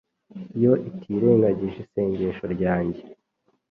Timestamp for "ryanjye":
2.55-3.01